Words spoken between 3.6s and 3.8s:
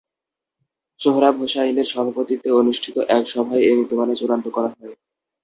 এ